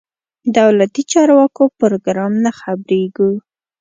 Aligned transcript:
دولتي 0.57 1.01
چارواکو 1.11 1.63
پروګرام 1.79 2.33
نه 2.45 2.51
خبرېږو. 2.59 3.31